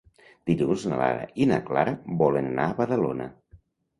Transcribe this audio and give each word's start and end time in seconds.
Dilluns 0.51 0.85
na 0.91 0.97
Lara 1.01 1.27
i 1.43 1.45
na 1.51 1.59
Clara 1.67 1.93
volen 2.21 2.49
anar 2.53 2.65
a 2.71 2.75
Badalona. 2.83 3.29